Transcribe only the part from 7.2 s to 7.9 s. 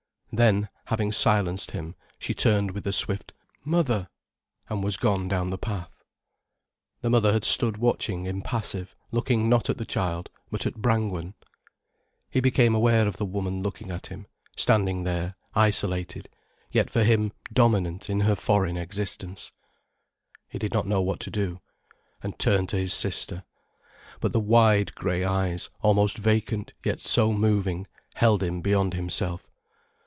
had stood